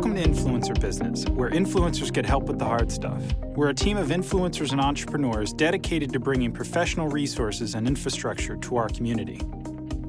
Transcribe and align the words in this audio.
Welcome 0.00 0.16
to 0.16 0.26
Influencer 0.26 0.80
Business, 0.80 1.26
where 1.26 1.50
influencers 1.50 2.10
get 2.10 2.24
help 2.24 2.44
with 2.44 2.58
the 2.58 2.64
hard 2.64 2.90
stuff. 2.90 3.22
We're 3.54 3.68
a 3.68 3.74
team 3.74 3.98
of 3.98 4.08
influencers 4.08 4.72
and 4.72 4.80
entrepreneurs 4.80 5.52
dedicated 5.52 6.10
to 6.14 6.18
bringing 6.18 6.52
professional 6.52 7.08
resources 7.08 7.74
and 7.74 7.86
infrastructure 7.86 8.56
to 8.56 8.76
our 8.78 8.88
community. 8.88 9.42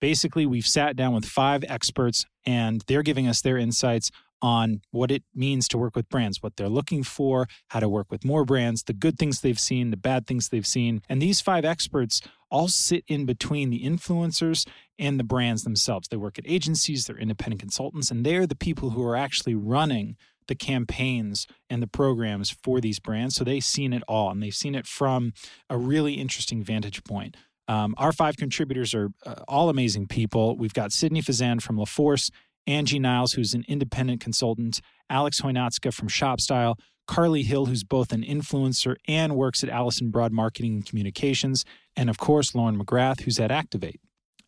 Basically, 0.00 0.46
we've 0.46 0.66
sat 0.66 0.96
down 0.96 1.12
with 1.14 1.26
five 1.26 1.62
experts 1.68 2.24
and 2.46 2.82
they're 2.86 3.02
giving 3.02 3.28
us 3.28 3.42
their 3.42 3.58
insights 3.58 4.10
on 4.40 4.80
what 4.90 5.10
it 5.10 5.24
means 5.34 5.68
to 5.68 5.76
work 5.78 5.96
with 5.96 6.08
brands, 6.08 6.42
what 6.42 6.56
they're 6.56 6.68
looking 6.68 7.02
for, 7.02 7.48
how 7.68 7.80
to 7.80 7.88
work 7.88 8.10
with 8.10 8.24
more 8.24 8.44
brands, 8.44 8.82
the 8.82 8.92
good 8.92 9.18
things 9.18 9.40
they've 9.40 9.58
seen, 9.58 9.90
the 9.90 9.96
bad 9.96 10.26
things 10.26 10.50
they've 10.50 10.66
seen. 10.66 11.00
And 11.08 11.22
these 11.22 11.40
five 11.40 11.64
experts 11.64 12.20
all 12.54 12.68
sit 12.68 13.02
in 13.08 13.26
between 13.26 13.70
the 13.70 13.82
influencers 13.82 14.64
and 14.96 15.18
the 15.18 15.24
brands 15.24 15.64
themselves. 15.64 16.06
They 16.06 16.16
work 16.16 16.38
at 16.38 16.44
agencies, 16.46 17.04
they're 17.04 17.18
independent 17.18 17.60
consultants, 17.60 18.12
and 18.12 18.24
they're 18.24 18.46
the 18.46 18.54
people 18.54 18.90
who 18.90 19.04
are 19.04 19.16
actually 19.16 19.56
running 19.56 20.16
the 20.46 20.54
campaigns 20.54 21.48
and 21.68 21.82
the 21.82 21.88
programs 21.88 22.50
for 22.62 22.80
these 22.80 23.00
brands. 23.00 23.34
So 23.34 23.42
they've 23.42 23.64
seen 23.64 23.92
it 23.92 24.04
all 24.06 24.30
and 24.30 24.40
they've 24.40 24.54
seen 24.54 24.76
it 24.76 24.86
from 24.86 25.32
a 25.68 25.76
really 25.76 26.14
interesting 26.14 26.62
vantage 26.62 27.02
point. 27.02 27.36
Um, 27.66 27.94
our 27.98 28.12
five 28.12 28.36
contributors 28.36 28.94
are 28.94 29.08
uh, 29.26 29.42
all 29.48 29.68
amazing 29.68 30.06
people. 30.06 30.56
We've 30.56 30.74
got 30.74 30.92
Sydney 30.92 31.22
Fazan 31.22 31.60
from 31.60 31.76
LaForce, 31.76 32.30
Angie 32.68 33.00
Niles, 33.00 33.32
who's 33.32 33.54
an 33.54 33.64
independent 33.66 34.20
consultant, 34.20 34.80
Alex 35.10 35.40
Hoynatska 35.40 35.92
from 35.92 36.08
ShopStyle, 36.08 36.76
Carly 37.06 37.42
Hill, 37.42 37.66
who's 37.66 37.84
both 37.84 38.12
an 38.12 38.22
influencer 38.22 38.96
and 39.06 39.36
works 39.36 39.62
at 39.62 39.70
Allison 39.70 40.10
Brod 40.10 40.32
Marketing 40.32 40.74
and 40.74 40.86
Communications, 40.86 41.64
and 41.96 42.08
of 42.08 42.18
course, 42.18 42.54
Lauren 42.54 42.78
McGrath, 42.78 43.22
who's 43.22 43.38
at 43.38 43.50
Activate. 43.50 44.00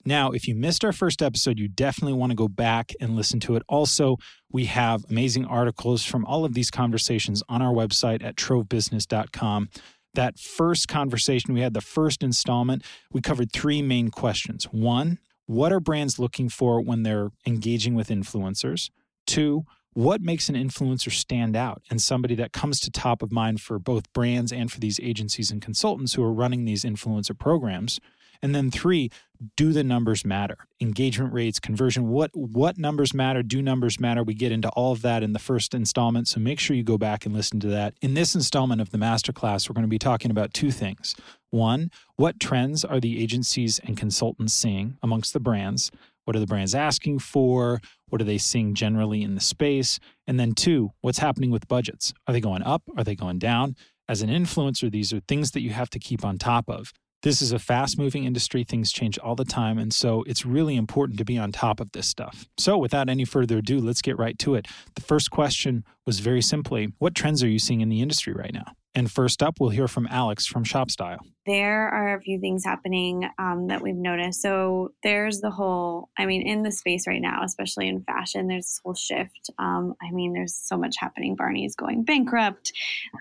Now, 0.06 0.30
if 0.30 0.46
you 0.46 0.54
missed 0.54 0.84
our 0.84 0.92
first 0.92 1.20
episode, 1.20 1.58
you 1.58 1.66
definitely 1.66 2.12
want 2.12 2.30
to 2.30 2.36
go 2.36 2.46
back 2.46 2.92
and 3.00 3.16
listen 3.16 3.40
to 3.40 3.56
it. 3.56 3.64
Also, 3.68 4.18
we 4.50 4.66
have 4.66 5.04
amazing 5.10 5.44
articles 5.44 6.04
from 6.04 6.24
all 6.24 6.44
of 6.44 6.54
these 6.54 6.70
conversations 6.70 7.42
on 7.48 7.60
our 7.60 7.74
website 7.74 8.22
at 8.22 8.36
trovebusiness.com. 8.36 9.68
That 10.14 10.38
first 10.38 10.86
conversation, 10.86 11.54
we 11.54 11.60
had 11.60 11.74
the 11.74 11.80
first 11.80 12.22
installment, 12.22 12.84
we 13.12 13.20
covered 13.20 13.52
three 13.52 13.82
main 13.82 14.10
questions. 14.10 14.64
One, 14.66 15.18
what 15.46 15.72
are 15.72 15.80
brands 15.80 16.20
looking 16.20 16.48
for 16.48 16.80
when 16.80 17.02
they're 17.02 17.30
engaging 17.44 17.96
with 17.96 18.08
influencers? 18.08 18.90
Two, 19.26 19.64
what 19.96 20.20
makes 20.20 20.50
an 20.50 20.54
influencer 20.54 21.10
stand 21.10 21.56
out 21.56 21.80
and 21.88 22.02
somebody 22.02 22.34
that 22.34 22.52
comes 22.52 22.80
to 22.80 22.90
top 22.90 23.22
of 23.22 23.32
mind 23.32 23.62
for 23.62 23.78
both 23.78 24.12
brands 24.12 24.52
and 24.52 24.70
for 24.70 24.78
these 24.78 25.00
agencies 25.02 25.50
and 25.50 25.62
consultants 25.62 26.12
who 26.12 26.22
are 26.22 26.34
running 26.34 26.66
these 26.66 26.84
influencer 26.84 27.36
programs? 27.36 27.98
And 28.42 28.54
then 28.54 28.70
three, 28.70 29.10
do 29.56 29.72
the 29.72 29.82
numbers 29.82 30.22
matter? 30.22 30.58
Engagement 30.82 31.32
rates, 31.32 31.58
conversion, 31.58 32.10
what 32.10 32.30
what 32.34 32.76
numbers 32.76 33.14
matter? 33.14 33.42
Do 33.42 33.62
numbers 33.62 33.98
matter? 33.98 34.22
We 34.22 34.34
get 34.34 34.52
into 34.52 34.68
all 34.76 34.92
of 34.92 35.00
that 35.00 35.22
in 35.22 35.32
the 35.32 35.38
first 35.38 35.72
installment, 35.72 36.28
so 36.28 36.40
make 36.40 36.60
sure 36.60 36.76
you 36.76 36.82
go 36.82 36.98
back 36.98 37.24
and 37.24 37.34
listen 37.34 37.58
to 37.60 37.68
that. 37.68 37.94
In 38.02 38.12
this 38.12 38.34
installment 38.34 38.82
of 38.82 38.90
the 38.90 38.98
masterclass, 38.98 39.66
we're 39.66 39.74
going 39.74 39.84
to 39.84 39.88
be 39.88 39.98
talking 39.98 40.30
about 40.30 40.52
two 40.52 40.70
things. 40.70 41.16
One, 41.48 41.90
what 42.16 42.38
trends 42.38 42.84
are 42.84 43.00
the 43.00 43.22
agencies 43.22 43.78
and 43.78 43.96
consultants 43.96 44.52
seeing 44.52 44.98
amongst 45.02 45.32
the 45.32 45.40
brands? 45.40 45.90
What 46.26 46.34
are 46.34 46.40
the 46.40 46.46
brands 46.46 46.74
asking 46.74 47.20
for? 47.20 47.80
What 48.08 48.20
are 48.20 48.24
they 48.24 48.36
seeing 48.36 48.74
generally 48.74 49.22
in 49.22 49.36
the 49.36 49.40
space? 49.40 50.00
And 50.26 50.40
then 50.40 50.54
two, 50.54 50.90
what's 51.00 51.18
happening 51.18 51.52
with 51.52 51.68
budgets? 51.68 52.12
Are 52.26 52.32
they 52.32 52.40
going 52.40 52.62
up? 52.62 52.82
Are 52.98 53.04
they 53.04 53.14
going 53.14 53.38
down? 53.38 53.76
As 54.08 54.22
an 54.22 54.28
influencer, 54.28 54.90
these 54.90 55.12
are 55.12 55.20
things 55.20 55.52
that 55.52 55.60
you 55.60 55.70
have 55.70 55.88
to 55.90 56.00
keep 56.00 56.24
on 56.24 56.36
top 56.36 56.68
of. 56.68 56.92
This 57.22 57.40
is 57.40 57.52
a 57.52 57.60
fast 57.60 57.96
moving 57.96 58.24
industry. 58.24 58.64
Things 58.64 58.90
change 58.90 59.18
all 59.18 59.36
the 59.36 59.44
time. 59.44 59.78
And 59.78 59.94
so 59.94 60.24
it's 60.26 60.44
really 60.44 60.74
important 60.74 61.18
to 61.18 61.24
be 61.24 61.38
on 61.38 61.52
top 61.52 61.78
of 61.78 61.92
this 61.92 62.08
stuff. 62.08 62.46
So, 62.58 62.76
without 62.76 63.08
any 63.08 63.24
further 63.24 63.58
ado, 63.58 63.78
let's 63.78 64.02
get 64.02 64.18
right 64.18 64.38
to 64.40 64.54
it. 64.54 64.66
The 64.96 65.02
first 65.02 65.30
question 65.30 65.84
was 66.04 66.18
very 66.18 66.42
simply 66.42 66.92
What 66.98 67.14
trends 67.14 67.42
are 67.42 67.48
you 67.48 67.58
seeing 67.58 67.80
in 67.80 67.88
the 67.88 68.02
industry 68.02 68.32
right 68.32 68.52
now? 68.52 68.72
And 68.96 69.12
first 69.12 69.42
up, 69.42 69.60
we'll 69.60 69.68
hear 69.68 69.88
from 69.88 70.08
Alex 70.10 70.46
from 70.46 70.64
ShopStyle. 70.64 71.18
There 71.44 71.86
are 71.86 72.16
a 72.16 72.20
few 72.22 72.40
things 72.40 72.64
happening 72.64 73.28
um, 73.38 73.66
that 73.66 73.82
we've 73.82 73.94
noticed. 73.94 74.40
So 74.40 74.94
there's 75.02 75.40
the 75.40 75.50
whole, 75.50 76.08
I 76.18 76.24
mean, 76.24 76.40
in 76.40 76.62
the 76.62 76.72
space 76.72 77.06
right 77.06 77.20
now, 77.20 77.42
especially 77.44 77.88
in 77.88 78.02
fashion, 78.04 78.48
there's 78.48 78.64
this 78.64 78.80
whole 78.82 78.94
shift. 78.94 79.50
Um, 79.58 79.94
I 80.02 80.10
mean, 80.12 80.32
there's 80.32 80.54
so 80.54 80.78
much 80.78 80.96
happening. 80.98 81.36
Barney's 81.36 81.76
going 81.76 82.04
bankrupt, 82.04 82.72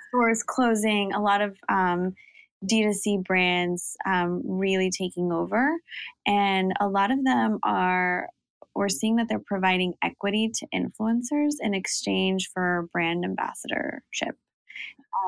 stores 0.08 0.44
closing, 0.44 1.12
a 1.12 1.22
lot 1.22 1.42
of 1.42 1.58
um, 1.68 2.16
D2C 2.64 3.26
brands 3.26 3.98
um, 4.06 4.44
really 4.46 4.90
taking 4.90 5.34
over. 5.34 5.76
And 6.26 6.72
a 6.80 6.88
lot 6.88 7.12
of 7.12 7.22
them 7.26 7.60
are, 7.64 8.30
we're 8.76 8.88
seeing 8.88 9.18
that 9.18 9.28
they're 9.28 9.40
providing 9.40 9.96
equity 10.02 10.52
to 10.56 10.68
influencers 10.74 11.56
in 11.60 11.74
exchange 11.74 12.50
for 12.54 12.88
brand 12.94 13.26
ambassadorship. 13.26 14.38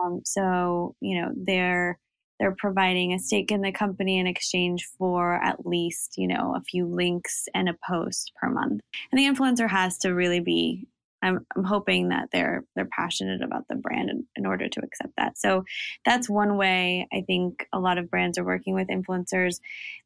Um, 0.03 0.22
so, 0.25 0.96
you 1.02 1.22
know, 1.22 1.31
they're, 1.36 2.00
they're 2.40 2.56
providing 2.58 3.14
a 3.14 3.20
stake 3.20 3.52
in 3.52 3.62
the 3.62 3.72
company 3.72 4.20
in 4.20 4.28
exchange 4.28 4.88
for 4.98 5.36
at 5.44 5.66
least 5.66 6.14
you 6.18 6.28
know 6.28 6.53
a 6.56 6.62
few 6.62 6.86
links 6.86 7.48
and 7.53 7.68
a 7.68 7.75
post 7.88 8.31
per 8.40 8.50
month. 8.50 8.81
And 9.12 9.20
the 9.20 9.25
influencer 9.25 9.70
has 9.70 9.98
to 10.00 10.09
really 10.09 10.40
be 10.40 10.88
I'm, 11.22 11.46
I'm 11.56 11.64
hoping 11.64 12.10
that 12.10 12.30
they're 12.32 12.64
they're 12.76 12.90
passionate 12.92 13.42
about 13.42 13.68
the 13.68 13.76
brand 13.76 14.10
in, 14.10 14.26
in 14.36 14.46
order 14.46 14.68
to 14.70 14.82
accept 14.84 15.14
that. 15.18 15.38
So 15.38 15.64
that's 16.06 16.30
one 16.30 16.58
way 16.58 17.08
I 17.12 17.22
think 17.22 17.68
a 17.74 17.80
lot 17.80 17.98
of 17.98 18.10
brands 18.10 18.38
are 18.38 18.44
working 18.44 18.76
with 18.76 18.88
influencers. 18.88 19.60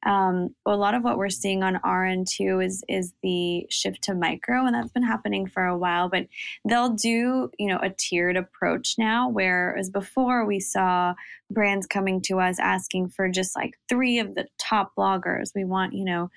Um, 0.06 0.56
a 0.66 0.76
lot 0.76 0.94
of 0.94 1.04
what 1.04 1.18
we're 1.18 1.30
seeing 1.30 1.64
on 1.64 1.78
our 1.78 2.06
end 2.06 2.28
too 2.28 2.60
is 2.60 2.84
is 2.88 3.14
the 3.22 3.66
shift 3.70 4.04
to 4.04 4.16
micro, 4.16 4.66
and 4.66 4.74
that's 4.74 4.92
been 4.92 5.04
happening 5.04 5.48
for 5.48 5.66
a 5.66 5.78
while. 5.78 6.10
But 6.10 6.28
they'll 6.68 6.94
do 6.94 7.52
you 7.60 7.68
know 7.68 7.80
a 7.82 7.90
tiered 7.90 8.38
approach 8.38 8.96
now, 8.98 9.30
whereas 9.30 9.90
before 9.90 10.46
we 10.46 10.60
saw 10.60 11.14
brands 11.50 11.86
coming 11.86 12.22
to 12.22 12.40
us 12.40 12.60
asking 12.60 13.10
for 13.10 13.28
just 13.28 13.56
like 13.56 13.78
three 13.90 14.20
of 14.20 14.36
the 14.36 14.48
top 14.58 14.94
bloggers. 14.98 15.52
We 15.54 15.66
want 15.66 15.94
you 15.94 16.06
know 16.06 16.30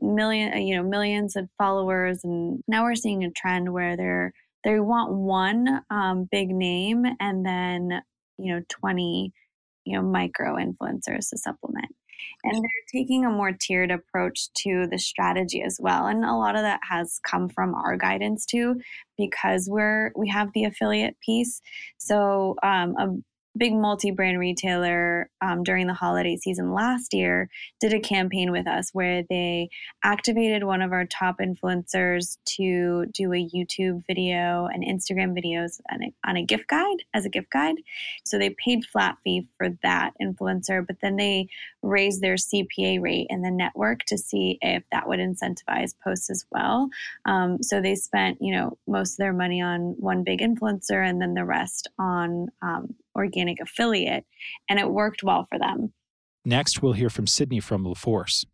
million 0.00 0.60
you 0.62 0.76
know 0.76 0.82
millions 0.82 1.36
of 1.36 1.48
followers 1.58 2.24
and 2.24 2.62
now 2.68 2.82
we're 2.82 2.94
seeing 2.94 3.24
a 3.24 3.30
trend 3.30 3.72
where 3.72 3.96
they're 3.96 4.32
they 4.64 4.80
want 4.80 5.12
one 5.12 5.82
um, 5.90 6.28
big 6.30 6.50
name 6.50 7.04
and 7.20 7.44
then 7.44 8.02
you 8.38 8.54
know 8.54 8.62
20 8.68 9.32
you 9.84 9.96
know 9.96 10.02
micro 10.02 10.56
influencers 10.56 11.30
to 11.30 11.38
supplement. 11.38 11.94
And 12.42 12.54
they're 12.54 13.00
taking 13.00 13.24
a 13.24 13.30
more 13.30 13.52
tiered 13.52 13.92
approach 13.92 14.52
to 14.58 14.86
the 14.90 14.98
strategy 14.98 15.62
as 15.62 15.78
well 15.80 16.06
and 16.06 16.24
a 16.24 16.34
lot 16.34 16.56
of 16.56 16.62
that 16.62 16.80
has 16.88 17.20
come 17.24 17.48
from 17.48 17.74
our 17.74 17.96
guidance 17.96 18.44
too 18.44 18.80
because 19.16 19.68
we're 19.70 20.10
we 20.16 20.28
have 20.28 20.48
the 20.52 20.64
affiliate 20.64 21.16
piece. 21.24 21.60
So 21.98 22.56
um, 22.62 22.94
a 22.98 23.08
big 23.58 23.74
multi-brand 23.74 24.38
retailer 24.38 25.28
um, 25.40 25.62
during 25.62 25.86
the 25.86 25.94
holiday 25.94 26.36
season 26.36 26.72
last 26.72 27.12
year 27.12 27.50
did 27.80 27.92
a 27.92 28.00
campaign 28.00 28.52
with 28.52 28.66
us 28.66 28.90
where 28.92 29.22
they 29.28 29.68
activated 30.04 30.64
one 30.64 30.80
of 30.80 30.92
our 30.92 31.04
top 31.04 31.38
influencers 31.40 32.38
to 32.44 33.06
do 33.12 33.32
a 33.32 33.50
youtube 33.54 34.02
video 34.06 34.68
and 34.72 34.84
instagram 34.84 35.36
videos 35.36 35.80
on 35.92 36.02
a, 36.02 36.12
on 36.24 36.36
a 36.36 36.44
gift 36.44 36.68
guide 36.68 36.98
as 37.14 37.24
a 37.24 37.28
gift 37.28 37.50
guide. 37.50 37.76
So 38.24 38.38
they 38.38 38.50
paid 38.50 38.84
flat 38.84 39.16
fee 39.24 39.48
for 39.56 39.70
that 39.82 40.12
influencer 40.22 40.86
but 40.86 40.96
then 41.02 41.16
they 41.16 41.48
raised 41.82 42.20
their 42.20 42.36
cpa 42.36 43.00
rate 43.00 43.26
in 43.30 43.42
the 43.42 43.50
network 43.50 44.04
to 44.04 44.18
see 44.18 44.58
if 44.60 44.82
that 44.92 45.08
would 45.08 45.18
incentivize 45.18 45.94
posts 46.02 46.30
as 46.30 46.46
well. 46.50 46.88
Um, 47.24 47.62
so 47.62 47.80
they 47.80 47.94
spent 47.94 48.38
you 48.40 48.52
know 48.52 48.78
most 48.86 49.12
of 49.12 49.16
their 49.18 49.32
money 49.32 49.60
on 49.60 49.94
one 49.98 50.24
big 50.24 50.40
influencer 50.40 51.06
and 51.06 51.20
then 51.20 51.34
the 51.34 51.44
rest 51.44 51.88
on 51.98 52.48
um, 52.62 52.94
organic 53.18 53.58
affiliate, 53.60 54.24
and 54.70 54.78
it 54.78 54.90
worked 54.90 55.22
well 55.22 55.46
for 55.50 55.58
them. 55.58 55.92
Next, 56.44 56.80
we'll 56.80 56.94
hear 56.94 57.10
from 57.10 57.26
Sydney 57.26 57.60
from 57.60 57.84
LaForce. 57.84 58.46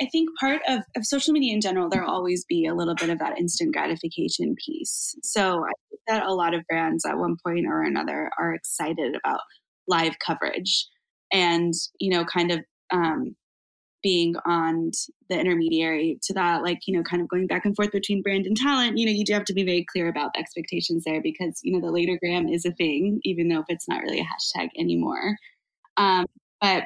I 0.00 0.06
think 0.06 0.28
part 0.38 0.62
of, 0.68 0.80
of 0.96 1.04
social 1.04 1.32
media 1.32 1.52
in 1.52 1.60
general, 1.60 1.88
there'll 1.88 2.10
always 2.10 2.44
be 2.46 2.66
a 2.66 2.74
little 2.74 2.94
bit 2.94 3.10
of 3.10 3.18
that 3.18 3.38
instant 3.38 3.74
gratification 3.74 4.54
piece. 4.64 5.14
So 5.22 5.64
I 5.64 5.72
think 5.90 6.00
that 6.08 6.26
a 6.26 6.32
lot 6.32 6.54
of 6.54 6.64
brands 6.68 7.04
at 7.04 7.18
one 7.18 7.36
point 7.44 7.66
or 7.66 7.82
another 7.82 8.30
are 8.38 8.54
excited 8.54 9.16
about 9.16 9.40
live 9.88 10.14
coverage 10.24 10.86
and, 11.32 11.74
you 11.98 12.10
know, 12.10 12.24
kind 12.24 12.52
of 12.52 12.60
um, 12.90 13.34
being 14.02 14.34
on 14.44 14.90
the 15.28 15.38
intermediary 15.38 16.18
to 16.22 16.34
that, 16.34 16.62
like, 16.62 16.80
you 16.86 16.96
know, 16.96 17.02
kind 17.02 17.22
of 17.22 17.28
going 17.28 17.46
back 17.46 17.64
and 17.64 17.76
forth 17.76 17.92
between 17.92 18.22
brand 18.22 18.46
and 18.46 18.56
talent, 18.56 18.98
you 18.98 19.06
know, 19.06 19.12
you 19.12 19.24
do 19.24 19.32
have 19.32 19.44
to 19.44 19.54
be 19.54 19.64
very 19.64 19.84
clear 19.90 20.08
about 20.08 20.32
the 20.34 20.40
expectations 20.40 21.04
there 21.04 21.22
because, 21.22 21.60
you 21.62 21.72
know, 21.72 21.80
the 21.80 21.92
latergram 21.92 22.52
is 22.52 22.64
a 22.64 22.72
thing, 22.72 23.20
even 23.24 23.48
though 23.48 23.60
if 23.60 23.66
it's 23.68 23.88
not 23.88 24.02
really 24.02 24.20
a 24.20 24.24
hashtag 24.24 24.68
anymore. 24.78 25.36
Um, 25.96 26.26
but 26.60 26.84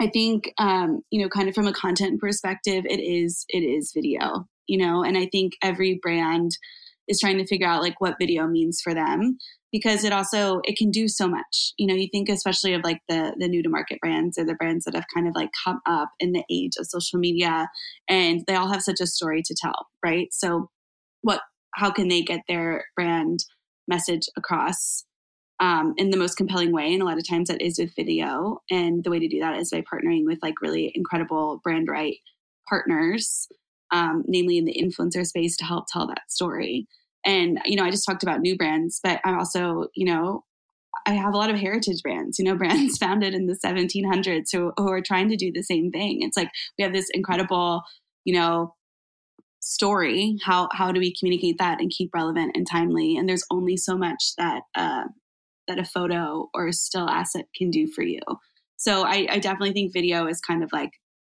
I 0.00 0.08
think, 0.08 0.52
um, 0.58 1.02
you 1.10 1.22
know, 1.22 1.28
kind 1.28 1.48
of 1.48 1.54
from 1.54 1.66
a 1.66 1.72
content 1.72 2.20
perspective, 2.20 2.84
it 2.86 3.00
is, 3.00 3.44
it 3.48 3.60
is 3.60 3.92
video, 3.94 4.46
you 4.66 4.78
know, 4.78 5.02
and 5.02 5.16
I 5.16 5.26
think 5.26 5.54
every 5.62 5.98
brand 6.02 6.52
is 7.08 7.20
trying 7.20 7.38
to 7.38 7.46
figure 7.46 7.66
out 7.66 7.82
like 7.82 8.00
what 8.00 8.16
video 8.18 8.46
means 8.46 8.80
for 8.80 8.94
them 8.94 9.38
because 9.72 10.04
it 10.04 10.12
also 10.12 10.60
it 10.64 10.76
can 10.76 10.90
do 10.90 11.08
so 11.08 11.28
much. 11.28 11.72
You 11.78 11.86
know 11.86 11.94
you 11.94 12.08
think 12.10 12.28
especially 12.28 12.74
of 12.74 12.82
like 12.84 13.00
the 13.08 13.34
the 13.38 13.48
new 13.48 13.62
to 13.62 13.68
market 13.68 13.98
brands 14.00 14.38
or 14.38 14.44
the 14.44 14.54
brands 14.54 14.84
that 14.84 14.94
have 14.94 15.04
kind 15.14 15.28
of 15.28 15.34
like 15.34 15.50
come 15.64 15.80
up 15.86 16.10
in 16.20 16.32
the 16.32 16.44
age 16.50 16.72
of 16.78 16.86
social 16.86 17.18
media 17.18 17.68
and 18.08 18.42
they 18.46 18.54
all 18.54 18.72
have 18.72 18.82
such 18.82 19.00
a 19.00 19.06
story 19.06 19.42
to 19.42 19.54
tell 19.54 19.86
right? 20.04 20.28
So 20.32 20.70
what 21.22 21.40
how 21.74 21.90
can 21.90 22.08
they 22.08 22.22
get 22.22 22.40
their 22.48 22.84
brand 22.94 23.40
message 23.86 24.28
across 24.36 25.04
um, 25.60 25.94
in 25.96 26.10
the 26.10 26.16
most 26.16 26.36
compelling 26.36 26.72
way? 26.72 26.92
And 26.92 27.02
a 27.02 27.04
lot 27.04 27.18
of 27.18 27.28
times 27.28 27.48
that 27.48 27.62
is 27.62 27.78
with 27.78 27.94
video 27.94 28.60
and 28.70 29.04
the 29.04 29.10
way 29.10 29.18
to 29.18 29.28
do 29.28 29.40
that 29.40 29.58
is 29.58 29.70
by 29.70 29.82
partnering 29.82 30.24
with 30.24 30.38
like 30.42 30.60
really 30.60 30.90
incredible 30.94 31.60
brand 31.62 31.88
right 31.88 32.16
partners 32.68 33.48
um, 33.92 34.24
namely 34.26 34.58
in 34.58 34.64
the 34.64 34.80
influencer 34.80 35.26
space 35.26 35.56
to 35.56 35.64
help 35.64 35.86
tell 35.90 36.06
that 36.06 36.30
story 36.30 36.86
and, 37.26 37.60
you 37.64 37.76
know, 37.76 37.84
I 37.84 37.90
just 37.90 38.06
talked 38.06 38.22
about 38.22 38.40
new 38.40 38.56
brands, 38.56 39.00
but 39.02 39.20
I 39.24 39.34
also, 39.34 39.88
you 39.96 40.06
know, 40.06 40.44
I 41.06 41.14
have 41.14 41.34
a 41.34 41.36
lot 41.36 41.50
of 41.50 41.58
heritage 41.58 42.00
brands, 42.02 42.38
you 42.38 42.44
know, 42.44 42.54
brands 42.56 42.96
founded 42.96 43.34
in 43.34 43.46
the 43.46 43.58
1700s 43.62 44.52
who, 44.52 44.72
who 44.76 44.88
are 44.90 45.02
trying 45.02 45.28
to 45.30 45.36
do 45.36 45.50
the 45.52 45.62
same 45.62 45.90
thing. 45.90 46.22
It's 46.22 46.36
like 46.36 46.50
we 46.78 46.84
have 46.84 46.92
this 46.92 47.10
incredible, 47.12 47.82
you 48.24 48.34
know, 48.34 48.74
story. 49.60 50.38
How 50.44 50.68
how 50.72 50.92
do 50.92 51.00
we 51.00 51.12
communicate 51.18 51.58
that 51.58 51.80
and 51.80 51.90
keep 51.90 52.10
relevant 52.14 52.52
and 52.54 52.66
timely? 52.70 53.16
And 53.16 53.28
there's 53.28 53.44
only 53.50 53.76
so 53.76 53.96
much 53.98 54.34
that 54.38 54.62
uh, 54.76 55.04
that 55.66 55.80
a 55.80 55.84
photo 55.84 56.48
or 56.54 56.68
a 56.68 56.72
still 56.72 57.08
asset 57.08 57.46
can 57.56 57.70
do 57.70 57.88
for 57.88 58.02
you. 58.02 58.20
So 58.76 59.02
I, 59.02 59.26
I 59.28 59.38
definitely 59.40 59.72
think 59.72 59.92
video 59.92 60.28
is 60.28 60.40
kind 60.40 60.62
of 60.62 60.70
like 60.72 60.90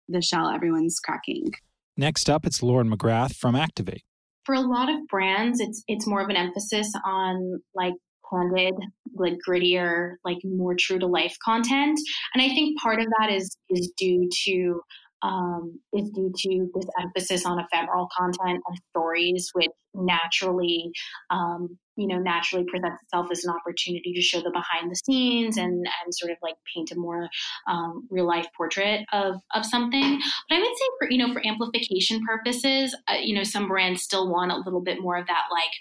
the 0.08 0.22
shell 0.22 0.50
everyone's 0.50 1.00
cracking. 1.00 1.52
Next 1.95 2.30
up, 2.30 2.45
it's 2.45 2.63
Lauren 2.63 2.90
McGrath 2.90 3.36
from 3.36 3.56
Activate 3.56 4.04
for 4.45 4.56
a 4.56 4.62
lot 4.62 4.90
of 4.90 5.07
brands, 5.07 5.60
it's 5.60 5.84
it's 5.88 6.07
more 6.07 6.22
of 6.22 6.30
an 6.30 6.36
emphasis 6.36 6.92
on 7.06 7.62
like 7.74 7.94
candid, 8.30 8.74
like 9.16 9.36
grittier, 9.48 10.16
like 10.25 10.38
more 10.44 10.75
true 10.78 11.00
to 11.00 11.07
life 11.07 11.36
content. 11.44 12.00
And 12.34 12.42
I 12.42 12.50
think 12.50 12.80
part 12.80 13.00
of 13.00 13.07
that 13.19 13.31
is 13.31 13.56
is 13.69 13.92
due 13.98 14.30
to 14.45 14.81
um, 15.22 15.80
is 15.94 16.10
due 16.10 16.31
to 16.36 16.69
this 16.75 16.86
emphasis 17.01 17.45
on 17.45 17.60
ephemeral 17.60 18.10
content 18.18 18.62
and 18.68 18.78
stories, 18.90 19.50
which 19.54 19.72
naturally, 19.94 20.92
um, 21.30 21.78
you 21.95 22.07
know, 22.07 22.18
naturally 22.18 22.66
presents 22.66 23.01
itself 23.04 23.28
as 23.31 23.44
an 23.44 23.54
opportunity 23.54 24.13
to 24.13 24.22
show 24.22 24.42
the 24.42 24.51
behind 24.51 24.92
the 24.92 24.95
scenes 24.95 25.57
and 25.57 25.74
and 25.74 26.16
sort 26.16 26.31
of 26.31 26.38
like 26.42 26.56
paint 26.75 26.92
a 26.92 26.95
more 26.95 27.30
um, 27.68 28.07
real 28.10 28.28
life 28.28 28.48
portrait 28.56 29.01
of 29.13 29.36
of 29.54 29.66
something. 29.66 30.19
But 30.50 30.56
I 30.56 30.60
would 30.60 30.68
say 30.68 30.86
for 31.00 31.12
you 31.12 31.18
know 31.18 31.34
for 31.34 31.45
amplification 31.45 32.22
purposes, 32.25 32.95
uh, 33.07 33.16
you 33.22 33.36
know, 33.36 33.44
some 33.44 33.68
brands 33.68 34.04
still 34.04 34.31
want 34.31 34.51
a 34.51 34.57
little 34.57 34.81
bit 34.81 35.01
more 35.01 35.18
of 35.18 35.28
that 35.28 35.44
like 35.51 35.72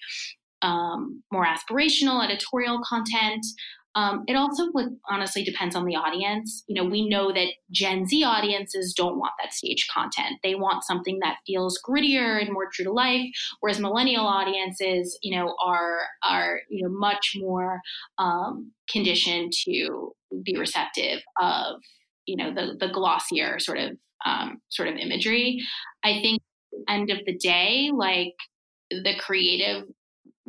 um, 0.62 1.22
more 1.30 1.46
aspirational 1.46 2.24
editorial 2.24 2.80
content. 2.88 3.44
Um, 3.94 4.24
it 4.26 4.34
also 4.34 4.70
would 4.72 4.96
honestly 5.08 5.44
depends 5.44 5.76
on 5.76 5.84
the 5.84 5.96
audience. 5.96 6.64
You 6.66 6.74
know, 6.74 6.88
we 6.88 7.08
know 7.08 7.32
that 7.32 7.48
Gen 7.70 8.06
Z 8.06 8.22
audiences 8.24 8.94
don't 8.96 9.18
want 9.18 9.32
that 9.42 9.52
stage 9.52 9.86
content. 9.92 10.38
They 10.42 10.54
want 10.54 10.84
something 10.84 11.18
that 11.22 11.36
feels 11.46 11.78
grittier 11.86 12.40
and 12.40 12.52
more 12.52 12.68
true 12.72 12.84
to 12.86 12.92
life, 12.92 13.22
whereas 13.60 13.80
millennial 13.80 14.26
audiences, 14.26 15.18
you 15.22 15.36
know, 15.36 15.54
are 15.62 16.00
are 16.26 16.60
you 16.70 16.82
know 16.82 16.94
much 16.94 17.34
more 17.36 17.80
um, 18.18 18.72
conditioned 18.90 19.52
to 19.64 20.12
be 20.42 20.56
receptive 20.56 21.20
of 21.40 21.80
you 22.26 22.36
know 22.36 22.52
the 22.54 22.76
the 22.78 22.92
glossier 22.92 23.58
sort 23.58 23.78
of 23.78 23.92
um, 24.24 24.60
sort 24.70 24.88
of 24.88 24.96
imagery. 24.96 25.60
I 26.04 26.20
think 26.22 26.40
end 26.88 27.10
of 27.10 27.18
the 27.26 27.36
day, 27.36 27.90
like 27.94 28.34
the 28.90 29.14
creative 29.18 29.84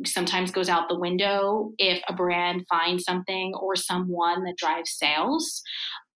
sometimes 0.06 0.50
goes 0.50 0.68
out 0.68 0.88
the 0.88 0.98
window 0.98 1.72
if 1.78 2.02
a 2.08 2.12
brand 2.12 2.64
finds 2.68 3.04
something 3.04 3.54
or 3.54 3.76
someone 3.76 4.44
that 4.44 4.56
drives 4.56 4.92
sales. 4.92 5.62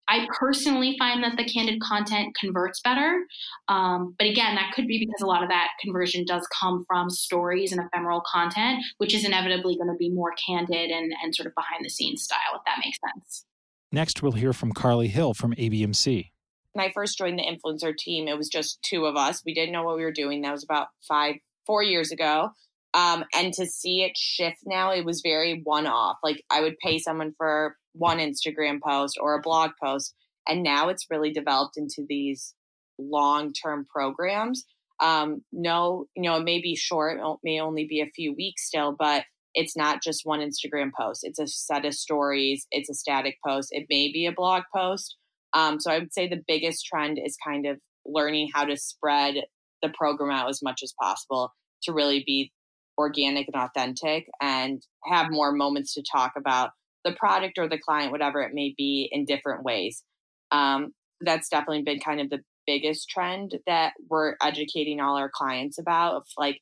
I 0.08 0.28
personally 0.38 0.96
find 1.00 1.24
that 1.24 1.36
the 1.36 1.46
candid 1.46 1.82
content 1.82 2.36
converts 2.40 2.80
better. 2.82 3.24
Um, 3.68 4.16
but 4.20 4.28
again, 4.28 4.56
that 4.56 4.72
could 4.74 4.88
be 4.88 5.00
because 5.00 5.22
a 5.22 5.26
lot 5.26 5.42
of 5.42 5.50
that 5.50 5.70
conversion 5.82 6.26
does 6.26 6.48
come 6.48 6.86
from 6.88 7.10
stories 7.10 7.72
and 7.72 7.82
ephemeral 7.82 8.22
content, 8.32 8.84
which 8.98 9.16
is 9.16 9.26
inevitably 9.26 9.76
going 9.78 9.90
to 9.90 9.98
be 9.98 10.10
more 10.10 10.34
candid 10.46 10.92
and, 10.92 11.12
and 11.24 11.34
sort 11.34 11.48
of 11.48 11.56
behind 11.56 11.84
the 11.84 11.90
scenes 11.90 12.24
style, 12.24 12.56
if 12.56 12.62
that 12.66 12.82
makes 12.84 13.00
sense. 13.14 13.46
Next, 13.92 14.22
we'll 14.22 14.34
hear 14.34 14.54
from 14.54 14.74
Carly 14.74 15.08
Hill 15.08 15.34
from 15.34 15.54
ABMC. 15.54 16.30
When 16.74 16.86
I 16.86 16.92
first 16.92 17.18
joined 17.18 17.40
the 17.40 17.44
influencer 17.44 17.96
team, 17.96 18.28
it 18.28 18.38
was 18.38 18.50
just 18.50 18.82
two 18.84 19.06
of 19.06 19.16
us. 19.16 19.42
We 19.46 19.54
didn't 19.54 19.72
know 19.72 19.84
what 19.84 19.96
we 19.96 20.04
were 20.04 20.12
doing. 20.12 20.42
That 20.42 20.52
was 20.52 20.64
about 20.64 20.88
five, 21.08 21.36
four 21.66 21.82
years 21.82 22.12
ago. 22.12 22.50
Um, 22.96 23.26
and 23.36 23.54
to 23.56 23.66
see 23.66 24.04
it 24.04 24.18
shift 24.18 24.60
now, 24.66 24.92
it 24.92 25.04
was 25.04 25.22
very 25.22 25.62
one 25.64 25.86
off. 25.86 26.18
Like 26.24 26.42
I 26.50 26.62
would 26.62 26.78
pay 26.80 26.98
someone 26.98 27.34
for 27.38 27.76
one 27.92 28.20
Instagram 28.20 28.80
post 28.82 29.18
or 29.20 29.36
a 29.36 29.42
blog 29.42 29.72
post. 29.84 30.14
And 30.48 30.64
now 30.64 30.88
it's 30.88 31.08
really 31.12 31.34
developed 31.34 31.76
into 31.76 32.06
these 32.08 32.56
long 32.98 33.52
term 33.52 33.86
programs. 33.94 34.66
Um, 35.02 35.44
no, 35.52 36.06
you 36.16 36.24
know, 36.24 36.38
it 36.38 36.46
may 36.46 36.62
be 36.62 36.78
short, 36.78 37.20
it 37.20 37.38
may 37.44 37.60
only 37.60 37.86
be 37.86 38.00
a 38.00 38.10
few 38.16 38.34
weeks 38.34 38.66
still, 38.66 38.96
but 38.98 39.26
it's 39.54 39.76
not 39.76 40.02
just 40.02 40.22
one 40.24 40.40
Instagram 40.40 40.92
post. 40.98 41.22
It's 41.24 41.40
a 41.40 41.48
set 41.48 41.84
of 41.84 41.94
stories, 41.94 42.66
it's 42.72 42.90
a 42.90 42.94
static 42.94 43.36
post, 43.46 43.70
it 43.72 43.88
may 43.90 44.10
be 44.10 44.26
a 44.26 44.32
blog 44.32 44.64
post. 44.74 45.18
Um, 45.52 45.82
so 45.82 45.92
I 45.92 46.00
would 46.00 46.14
say 46.14 46.30
the 46.30 46.44
biggest 46.48 46.86
trend 46.86 47.20
is 47.22 47.38
kind 47.46 47.66
of 47.66 47.78
learning 48.06 48.52
how 48.54 48.64
to 48.64 48.78
spread 48.78 49.36
the 49.82 49.90
program 49.90 50.32
out 50.32 50.50
as 50.50 50.62
much 50.64 50.82
as 50.82 50.94
possible 51.02 51.52
to 51.84 51.92
really 51.92 52.24
be 52.26 52.52
organic 52.98 53.48
and 53.48 53.56
authentic 53.56 54.28
and 54.42 54.82
have 55.06 55.32
more 55.32 55.52
moments 55.52 55.94
to 55.94 56.04
talk 56.04 56.34
about 56.38 56.72
the 57.04 57.14
product 57.14 57.58
or 57.58 57.68
the 57.68 57.78
client, 57.78 58.12
whatever 58.12 58.42
it 58.42 58.54
may 58.54 58.74
be, 58.78 59.10
in 59.12 59.26
different 59.26 59.64
ways. 59.64 60.04
Um, 60.52 60.94
that's 61.22 61.50
definitely 61.50 61.84
been 61.84 62.00
kind 62.00 62.20
of 62.20 62.30
the 62.30 62.42
biggest 62.66 63.10
trend 63.10 63.60
that 63.68 63.94
we're 64.10 64.36
educating 64.42 65.00
all 65.00 65.18
our 65.18 65.30
clients 65.34 65.78
about. 65.78 66.16
Of 66.16 66.24
like, 66.38 66.62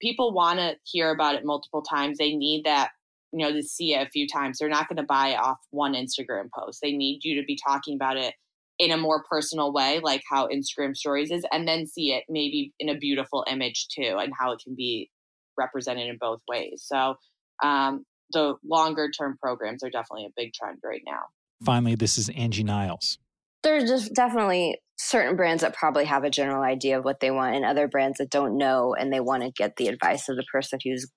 people 0.00 0.32
want 0.32 0.58
to 0.58 0.76
hear 0.84 1.10
about 1.10 1.34
it 1.34 1.44
multiple 1.44 1.82
times. 1.82 2.18
They 2.18 2.34
need 2.34 2.64
that, 2.64 2.90
you 3.32 3.44
know, 3.44 3.52
to 3.52 3.62
see 3.62 3.94
it 3.94 4.06
a 4.06 4.10
few 4.10 4.26
times. 4.26 4.58
They're 4.58 4.68
not 4.68 4.88
going 4.88 4.96
to 4.96 5.02
buy 5.02 5.28
it 5.28 5.38
off 5.38 5.58
one 5.70 5.94
Instagram 5.94 6.48
post. 6.56 6.80
They 6.82 6.92
need 6.92 7.20
you 7.24 7.40
to 7.40 7.46
be 7.46 7.58
talking 7.66 7.96
about 7.96 8.16
it 8.16 8.34
in 8.78 8.90
a 8.90 8.96
more 8.96 9.22
personal 9.30 9.72
way, 9.72 10.00
like 10.02 10.22
how 10.28 10.48
Instagram 10.48 10.96
stories 10.96 11.30
is, 11.30 11.44
and 11.52 11.68
then 11.68 11.86
see 11.86 12.12
it 12.12 12.24
maybe 12.28 12.72
in 12.80 12.88
a 12.88 12.98
beautiful 12.98 13.44
image 13.48 13.86
too, 13.88 14.16
and 14.18 14.32
how 14.38 14.50
it 14.50 14.60
can 14.64 14.74
be 14.74 15.10
represented 15.58 16.08
in 16.08 16.18
both 16.20 16.40
ways. 16.48 16.84
So 16.86 17.14
um, 17.62 18.04
the 18.32 18.54
longer 18.64 19.10
term 19.10 19.36
programs 19.40 19.82
are 19.82 19.90
definitely 19.90 20.26
a 20.26 20.34
big 20.36 20.52
trend 20.54 20.78
right 20.84 21.02
now. 21.06 21.20
Finally, 21.64 21.94
this 21.94 22.18
is 22.18 22.28
Angie 22.30 22.64
Niles. 22.64 23.18
There's 23.62 23.88
just 23.88 24.14
definitely 24.14 24.78
certain 24.96 25.36
brands 25.36 25.62
that 25.62 25.74
probably 25.74 26.04
have 26.04 26.24
a 26.24 26.30
general 26.30 26.62
idea 26.62 26.98
of 26.98 27.04
what 27.04 27.20
they 27.20 27.30
want, 27.30 27.56
and 27.56 27.64
other 27.64 27.88
brands 27.88 28.18
that 28.18 28.30
don't 28.30 28.58
know 28.58 28.94
and 28.94 29.12
they 29.12 29.20
want 29.20 29.42
to 29.42 29.50
get 29.50 29.76
the 29.76 29.88
advice 29.88 30.28
of 30.28 30.36
the 30.36 30.44
person 30.52 30.78
who's 30.84 31.10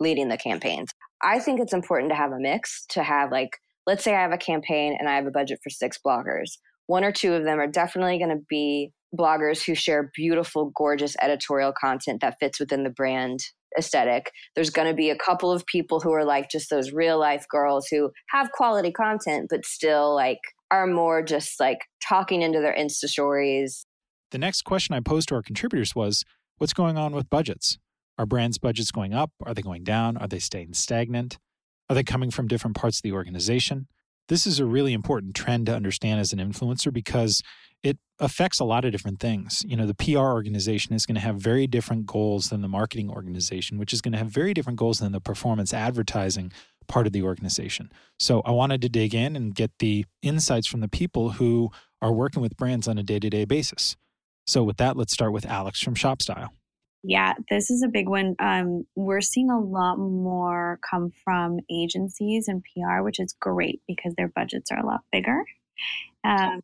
leading 0.00 0.28
the 0.28 0.36
campaigns. 0.36 0.90
I 1.22 1.38
think 1.38 1.60
it's 1.60 1.72
important 1.72 2.10
to 2.10 2.16
have 2.16 2.32
a 2.32 2.40
mix, 2.40 2.84
to 2.90 3.02
have 3.02 3.30
like, 3.30 3.50
let's 3.86 4.02
say 4.02 4.14
I 4.14 4.22
have 4.22 4.32
a 4.32 4.38
campaign 4.38 4.96
and 4.98 5.08
I 5.08 5.14
have 5.14 5.26
a 5.26 5.30
budget 5.30 5.60
for 5.62 5.70
six 5.70 5.98
bloggers. 6.04 6.58
One 6.86 7.04
or 7.04 7.12
two 7.12 7.34
of 7.34 7.44
them 7.44 7.58
are 7.58 7.66
definitely 7.66 8.18
going 8.18 8.36
to 8.36 8.44
be 8.48 8.92
bloggers 9.16 9.64
who 9.64 9.74
share 9.74 10.10
beautiful, 10.14 10.72
gorgeous 10.74 11.16
editorial 11.20 11.72
content 11.72 12.20
that 12.22 12.36
fits 12.40 12.58
within 12.58 12.82
the 12.82 12.90
brand 12.90 13.40
aesthetic. 13.78 14.30
There's 14.54 14.70
going 14.70 14.88
to 14.88 14.94
be 14.94 15.10
a 15.10 15.16
couple 15.16 15.50
of 15.50 15.66
people 15.66 16.00
who 16.00 16.12
are 16.12 16.24
like 16.24 16.50
just 16.50 16.70
those 16.70 16.92
real 16.92 17.18
life 17.18 17.46
girls 17.48 17.88
who 17.90 18.10
have 18.28 18.52
quality 18.52 18.90
content, 18.90 19.48
but 19.50 19.64
still 19.64 20.14
like 20.14 20.38
are 20.70 20.86
more 20.86 21.22
just 21.22 21.60
like 21.60 21.78
talking 22.06 22.42
into 22.42 22.60
their 22.60 22.74
Insta 22.74 23.06
stories. 23.06 23.84
The 24.30 24.38
next 24.38 24.62
question 24.62 24.94
I 24.94 25.00
posed 25.00 25.28
to 25.28 25.34
our 25.34 25.42
contributors 25.42 25.94
was 25.94 26.24
what's 26.56 26.72
going 26.72 26.96
on 26.96 27.14
with 27.14 27.28
budgets? 27.28 27.78
Are 28.18 28.26
brands' 28.26 28.58
budgets 28.58 28.90
going 28.90 29.14
up? 29.14 29.30
Are 29.44 29.54
they 29.54 29.62
going 29.62 29.84
down? 29.84 30.16
Are 30.16 30.28
they 30.28 30.38
staying 30.38 30.74
stagnant? 30.74 31.38
Are 31.88 31.94
they 31.94 32.02
coming 32.02 32.30
from 32.30 32.48
different 32.48 32.76
parts 32.76 32.98
of 32.98 33.02
the 33.02 33.12
organization? 33.12 33.88
This 34.32 34.46
is 34.46 34.58
a 34.58 34.64
really 34.64 34.94
important 34.94 35.34
trend 35.34 35.66
to 35.66 35.74
understand 35.74 36.18
as 36.18 36.32
an 36.32 36.38
influencer 36.38 36.90
because 36.90 37.42
it 37.82 37.98
affects 38.18 38.60
a 38.60 38.64
lot 38.64 38.86
of 38.86 38.90
different 38.90 39.20
things. 39.20 39.62
You 39.68 39.76
know, 39.76 39.86
the 39.86 39.92
PR 39.92 40.20
organization 40.20 40.94
is 40.94 41.04
going 41.04 41.16
to 41.16 41.20
have 41.20 41.36
very 41.36 41.66
different 41.66 42.06
goals 42.06 42.48
than 42.48 42.62
the 42.62 42.68
marketing 42.68 43.10
organization, 43.10 43.76
which 43.76 43.92
is 43.92 44.00
going 44.00 44.12
to 44.12 44.18
have 44.18 44.28
very 44.28 44.54
different 44.54 44.78
goals 44.78 45.00
than 45.00 45.12
the 45.12 45.20
performance 45.20 45.74
advertising 45.74 46.50
part 46.88 47.06
of 47.06 47.12
the 47.12 47.22
organization. 47.22 47.92
So 48.18 48.40
I 48.46 48.52
wanted 48.52 48.80
to 48.80 48.88
dig 48.88 49.14
in 49.14 49.36
and 49.36 49.54
get 49.54 49.70
the 49.80 50.06
insights 50.22 50.66
from 50.66 50.80
the 50.80 50.88
people 50.88 51.32
who 51.32 51.70
are 52.00 52.10
working 52.10 52.40
with 52.40 52.56
brands 52.56 52.88
on 52.88 52.96
a 52.96 53.02
day 53.02 53.18
to 53.18 53.28
day 53.28 53.44
basis. 53.44 53.96
So, 54.46 54.64
with 54.64 54.78
that, 54.78 54.96
let's 54.96 55.12
start 55.12 55.34
with 55.34 55.44
Alex 55.44 55.82
from 55.82 55.94
ShopStyle. 55.94 56.48
Yeah, 57.04 57.34
this 57.50 57.70
is 57.70 57.82
a 57.82 57.88
big 57.88 58.08
one. 58.08 58.36
Um, 58.38 58.86
we're 58.94 59.20
seeing 59.20 59.50
a 59.50 59.58
lot 59.58 59.98
more 59.98 60.78
come 60.88 61.10
from 61.24 61.58
agencies 61.70 62.46
and 62.46 62.62
PR, 62.62 63.02
which 63.02 63.18
is 63.18 63.34
great 63.40 63.82
because 63.88 64.14
their 64.16 64.28
budgets 64.28 64.70
are 64.70 64.78
a 64.78 64.86
lot 64.86 65.00
bigger. 65.10 65.42
Um, 66.22 66.60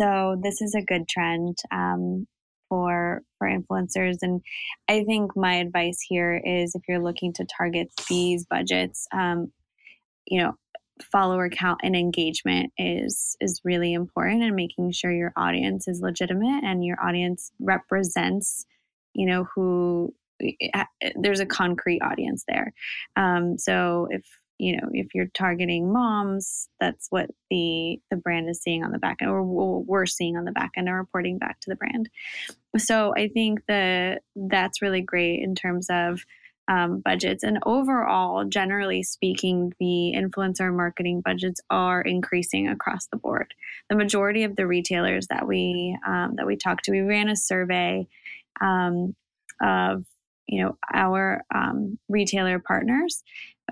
so 0.00 0.40
this 0.42 0.62
is 0.62 0.74
a 0.74 0.84
good 0.84 1.06
trend 1.08 1.58
um, 1.70 2.26
for 2.68 3.22
for 3.38 3.46
influencers, 3.46 4.16
and 4.22 4.42
I 4.88 5.04
think 5.04 5.36
my 5.36 5.56
advice 5.56 6.00
here 6.00 6.40
is 6.42 6.74
if 6.74 6.82
you're 6.88 7.02
looking 7.02 7.34
to 7.34 7.44
target 7.44 7.90
these 8.08 8.46
budgets, 8.46 9.06
um, 9.12 9.52
you 10.26 10.42
know, 10.42 10.56
follower 11.12 11.50
count 11.50 11.80
and 11.84 11.94
engagement 11.94 12.72
is 12.78 13.36
is 13.40 13.60
really 13.64 13.92
important, 13.92 14.42
and 14.42 14.56
making 14.56 14.92
sure 14.92 15.12
your 15.12 15.32
audience 15.36 15.86
is 15.88 16.00
legitimate 16.00 16.64
and 16.64 16.84
your 16.84 16.96
audience 17.04 17.52
represents 17.60 18.66
you 19.14 19.26
know, 19.26 19.46
who 19.54 20.14
there's 21.16 21.40
a 21.40 21.46
concrete 21.46 22.00
audience 22.02 22.44
there. 22.48 22.72
Um, 23.16 23.58
so 23.58 24.08
if 24.10 24.24
you 24.58 24.76
know 24.76 24.88
if 24.92 25.14
you're 25.14 25.30
targeting 25.34 25.92
moms, 25.92 26.68
that's 26.80 27.06
what 27.10 27.30
the 27.50 28.00
the 28.10 28.16
brand 28.16 28.48
is 28.48 28.62
seeing 28.62 28.84
on 28.84 28.92
the 28.92 28.98
back 28.98 29.18
end, 29.20 29.30
or 29.30 29.42
we're 29.42 30.06
seeing 30.06 30.36
on 30.36 30.44
the 30.44 30.52
back 30.52 30.72
end, 30.76 30.88
and 30.88 30.96
reporting 30.96 31.38
back 31.38 31.60
to 31.60 31.70
the 31.70 31.76
brand. 31.76 32.08
So 32.76 33.14
I 33.16 33.28
think 33.28 33.60
that 33.68 34.22
that's 34.34 34.82
really 34.82 35.00
great 35.00 35.42
in 35.42 35.54
terms 35.54 35.86
of 35.90 36.24
um, 36.66 37.00
budgets. 37.00 37.42
And 37.42 37.58
overall, 37.64 38.44
generally 38.44 39.02
speaking, 39.02 39.72
the 39.78 40.14
influencer 40.16 40.74
marketing 40.74 41.20
budgets 41.20 41.60
are 41.70 42.00
increasing 42.00 42.68
across 42.68 43.06
the 43.06 43.16
board. 43.16 43.54
The 43.90 43.96
majority 43.96 44.44
of 44.44 44.56
the 44.56 44.66
retailers 44.66 45.26
that 45.28 45.46
we 45.46 45.96
um, 46.06 46.34
that 46.36 46.46
we 46.46 46.56
talked 46.56 46.84
to, 46.84 46.92
we 46.92 47.00
ran 47.00 47.28
a 47.28 47.36
survey 47.36 48.06
um, 48.60 49.14
of 49.62 50.04
you 50.46 50.62
know 50.62 50.76
our 50.92 51.42
um, 51.54 51.98
retailer 52.08 52.58
partners. 52.58 53.22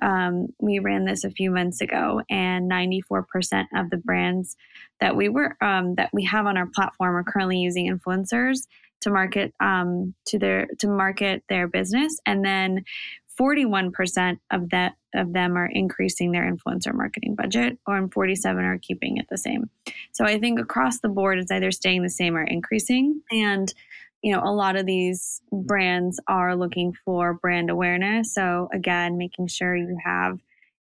Um, 0.01 0.49
we 0.59 0.79
ran 0.79 1.05
this 1.05 1.25
a 1.25 1.31
few 1.31 1.51
months 1.51 1.81
ago, 1.81 2.23
and 2.31 2.71
94% 2.71 3.67
of 3.77 3.91
the 3.91 3.99
brands 3.99 4.57
that 5.01 5.17
we 5.17 5.29
were 5.29 5.57
um, 5.61 5.95
that 5.97 6.11
we 6.13 6.25
have 6.25 6.47
on 6.47 6.57
our 6.57 6.67
platform 6.67 7.17
are 7.17 7.25
currently 7.25 7.59
using 7.59 7.93
influencers 7.93 8.67
to 9.03 9.11
market 9.11 9.53
um, 9.61 10.15
to 10.27 10.39
their 10.39 10.67
to 10.79 10.89
market 10.89 11.43
their 11.49 11.69
business, 11.69 12.19
and 12.27 12.45
then 12.45 12.85
41% 13.41 14.39
of 14.51 14.71
that 14.71 14.95
of 15.15 15.33
them 15.33 15.57
are 15.57 15.67
increasing 15.67 16.33
their 16.33 16.51
influencer 16.51 16.95
marketing 16.95 17.35
budget, 17.35 17.79
or 17.87 18.09
47 18.09 18.65
are 18.65 18.79
keeping 18.79 19.19
it 19.19 19.27
the 19.31 19.39
same. 19.39 19.69
So 20.13 20.25
I 20.25 20.39
think 20.39 20.59
across 20.59 21.01
the 21.01 21.09
board, 21.09 21.39
it's 21.39 21.51
either 21.51 21.71
staying 21.71 22.03
the 22.03 22.11
same 22.11 22.37
or 22.37 22.45
increasing, 22.45 23.21
and 23.31 23.73
you 24.23 24.33
know, 24.33 24.43
a 24.45 24.55
lot 24.55 24.77
of 24.77 24.87
these 24.87 25.43
brands 25.51 26.21
are 26.29 26.57
looking 26.57 26.95
for 27.05 27.35
brand 27.35 27.71
awareness. 27.71 28.33
So 28.33 28.69
again, 28.73 29.19
making 29.19 29.49
sure 29.49 29.77
you 29.77 29.99
have 30.05 30.39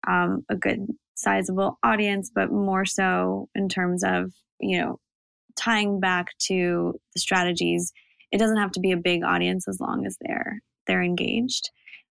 um, 0.07 0.45
a 0.49 0.55
good 0.55 0.87
sizable 1.15 1.77
audience, 1.83 2.31
but 2.33 2.51
more 2.51 2.85
so 2.85 3.49
in 3.53 3.67
terms 3.67 4.03
of, 4.03 4.31
you 4.59 4.79
know, 4.79 4.99
tying 5.55 5.99
back 5.99 6.37
to 6.37 6.99
the 7.13 7.19
strategies. 7.19 7.91
It 8.31 8.37
doesn't 8.37 8.57
have 8.57 8.71
to 8.71 8.79
be 8.79 8.91
a 8.91 8.97
big 8.97 9.23
audience 9.23 9.67
as 9.67 9.79
long 9.79 10.05
as 10.05 10.17
they're 10.21 10.61
they're 10.87 11.03
engaged. 11.03 11.69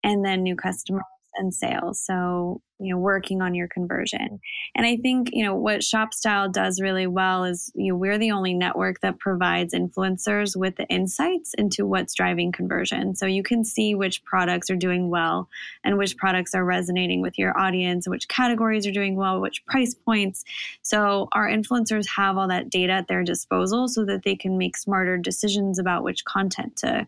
And 0.03 0.23
then 0.25 0.43
new 0.43 0.55
customers 0.55 1.03
and 1.37 1.53
sales. 1.53 2.03
So, 2.03 2.61
you 2.79 2.93
know, 2.93 2.99
working 2.99 3.41
on 3.41 3.55
your 3.55 3.67
conversion. 3.67 4.39
And 4.75 4.85
I 4.85 4.97
think, 4.97 5.29
you 5.33 5.43
know, 5.43 5.55
what 5.55 5.79
ShopStyle 5.79 6.51
does 6.51 6.79
really 6.79 7.07
well 7.07 7.43
is, 7.43 7.71
you 7.73 7.91
know, 7.91 7.97
we're 7.97 8.19
the 8.19 8.31
only 8.31 8.53
network 8.53 8.99
that 9.01 9.19
provides 9.19 9.73
influencers 9.73 10.55
with 10.55 10.75
the 10.75 10.85
insights 10.87 11.53
into 11.57 11.85
what's 11.87 12.13
driving 12.13 12.51
conversion. 12.51 13.15
So 13.15 13.25
you 13.25 13.41
can 13.41 13.63
see 13.63 13.95
which 13.95 14.23
products 14.23 14.69
are 14.69 14.75
doing 14.75 15.09
well 15.09 15.49
and 15.83 15.97
which 15.97 16.17
products 16.17 16.53
are 16.53 16.63
resonating 16.65 17.21
with 17.21 17.37
your 17.37 17.57
audience, 17.57 18.07
which 18.07 18.27
categories 18.27 18.85
are 18.85 18.91
doing 18.91 19.15
well, 19.15 19.41
which 19.41 19.65
price 19.65 19.95
points. 19.95 20.43
So 20.83 21.29
our 21.31 21.47
influencers 21.47 22.07
have 22.15 22.37
all 22.37 22.47
that 22.49 22.69
data 22.69 22.93
at 22.93 23.07
their 23.07 23.23
disposal 23.23 23.87
so 23.87 24.05
that 24.05 24.23
they 24.23 24.35
can 24.35 24.57
make 24.57 24.77
smarter 24.77 25.17
decisions 25.17 25.79
about 25.79 26.03
which 26.03 26.25
content 26.25 26.77
to 26.77 27.07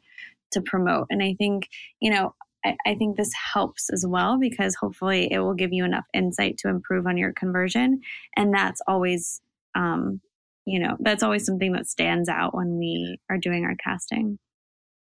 to 0.52 0.62
promote. 0.62 1.08
And 1.10 1.22
I 1.22 1.36
think, 1.38 1.70
you 2.00 2.12
know, 2.12 2.34
I, 2.66 2.75
I 2.86 2.96
think 2.96 3.18
this 3.18 3.32
helps 3.54 3.89
as 3.92 4.06
well 4.08 4.38
because 4.39 4.75
hopefully 4.75 5.32
it 5.32 5.39
will 5.39 5.54
give 5.54 5.72
you 5.72 5.86
enough 5.86 6.06
insight 6.13 6.58
to 6.60 6.70
improve 6.70 7.08
on 7.08 7.18
your 7.18 7.34
conversion. 7.34 8.01
And 8.36 8.54
that's 8.54 8.82
always, 8.88 9.42
um, 9.75 10.22
you 10.66 10.80
know, 10.80 10.98
that's 11.00 11.24
always 11.24 11.46
something 11.46 11.72
that 11.74 11.88
stands 11.88 12.30
out 12.30 12.54
when 12.54 12.78
we 12.78 13.20
are 13.30 13.38
doing 13.38 13.63
our 13.63 13.75
casting. 13.75 14.39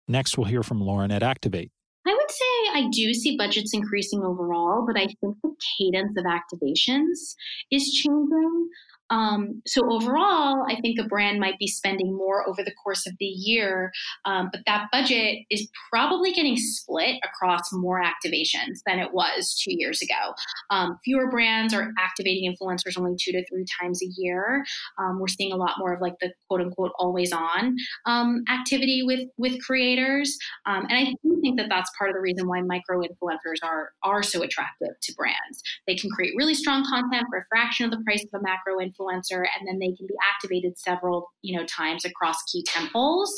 Next, 0.08 0.38
we'll 0.38 0.48
hear 0.48 0.64
from 0.64 0.82
Lauren 0.82 1.12
at 1.12 1.24
Activate. 1.24 1.72
I 2.08 2.14
would 2.14 2.30
say 2.30 2.86
I 2.86 2.90
do 2.92 3.14
see 3.16 3.36
budgets 3.36 3.74
increasing 3.74 4.22
overall, 4.24 4.86
but 4.86 4.96
I 4.96 5.08
think 5.08 5.38
the 5.42 5.56
cadence 5.80 6.16
of 6.18 6.26
activations 6.26 7.34
is 7.72 7.92
changing. 7.92 8.70
Um, 9.10 9.62
so 9.68 9.82
overall, 9.92 10.66
I 10.68 10.80
think 10.82 11.00
a 11.00 11.04
brand 11.04 11.40
might 11.40 11.60
be 11.60 11.68
spending 11.68 12.16
more 12.16 12.48
over 12.48 12.64
the 12.64 12.74
course 12.84 13.06
of 13.06 13.14
the 13.20 13.26
year, 13.26 13.92
um, 14.26 14.50
but 14.52 14.62
that 14.66 14.88
budget 14.92 15.40
is 15.50 15.70
probably 15.92 16.32
getting 16.32 16.58
split 16.58 17.18
across 17.24 17.62
more 17.72 18.02
activations 18.02 18.80
than 18.86 19.00
it 19.00 19.14
was 19.14 19.56
two 19.64 19.76
years 19.78 20.02
ago. 20.02 20.34
Um, 20.72 20.98
fewer 21.04 21.30
brands 21.30 21.74
are 21.74 21.92
activating 22.00 22.52
influencers 22.52 22.98
only 22.98 23.16
two 23.20 23.32
to 23.32 23.46
three 23.48 23.66
times 23.80 24.02
a 24.02 24.08
year. 24.18 24.66
Um, 24.98 25.20
we're 25.20 25.28
seeing 25.28 25.54
a 25.54 25.58
lot 25.58 25.76
more 25.78 25.94
of 25.94 26.02
like 26.02 26.16
the 26.20 26.34
quote 26.48 26.62
unquote 26.62 26.92
always 26.98 27.32
on 27.32 27.76
um, 28.06 28.44
activity 28.50 29.04
with 29.04 29.28
with 29.38 29.62
creators, 29.64 30.36
um, 30.66 30.86
and 30.90 30.94
I 30.94 31.14
do 31.24 31.40
think 31.42 31.58
that 31.58 31.70
that's 31.70 31.92
part 31.98 32.10
of 32.10 32.16
the 32.16 32.22
reason 32.22 32.48
why 32.48 32.62
micro 32.62 33.02
influencers 33.02 33.64
are 33.64 33.92
are 34.04 34.24
so 34.24 34.42
attractive 34.42 34.90
to 35.02 35.14
brands. 35.14 35.62
They 35.88 35.96
can 35.96 36.10
create 36.10 36.34
really 36.36 36.56
strong 36.56 36.84
content 36.86 37.26
for 37.30 37.40
a 37.40 37.46
fraction 37.50 37.86
of 37.86 37.92
the 37.92 38.04
price 38.04 38.24
of 38.24 38.40
a 38.40 38.44
macro 38.44 38.78
influencer 38.78 38.95
influencer, 38.96 39.46
and 39.58 39.68
then 39.68 39.80
they 39.80 39.96
can 39.96 40.08
be 40.08 40.16
activated 40.34 40.78
several 40.78 41.28
you 41.42 41.58
know 41.58 41.66
times 41.66 42.06
across 42.06 42.38
key 42.52 42.66
tentpoles. 42.68 43.30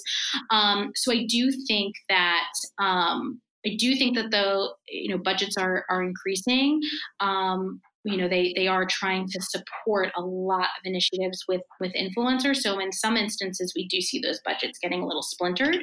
Um, 0.51 0.91
so 0.95 1.11
I 1.11 1.25
do 1.27 1.51
think 1.67 1.95
that. 2.09 2.51
Um, 2.79 3.41
I 3.65 3.75
do 3.77 3.95
think 3.95 4.15
that 4.15 4.31
the 4.31 4.69
you 4.87 5.09
know 5.09 5.21
budgets 5.21 5.57
are 5.57 5.83
are 5.89 6.01
increasing. 6.01 6.79
Um, 7.19 7.81
you 8.07 8.17
know 8.17 8.29
they 8.29 8.53
they 8.55 8.67
are 8.67 8.85
trying 8.85 9.27
to 9.27 9.41
support 9.41 10.09
a 10.15 10.21
lot 10.21 10.61
of 10.79 10.85
initiatives 10.85 11.43
with 11.47 11.61
with 11.79 11.91
influencers. 11.93 12.57
So 12.57 12.79
in 12.79 12.91
some 12.91 13.17
instances, 13.17 13.73
we 13.75 13.87
do 13.87 13.99
see 13.99 14.19
those 14.19 14.39
budgets 14.45 14.79
getting 14.79 15.01
a 15.01 15.05
little 15.05 15.23
splintered. 15.23 15.79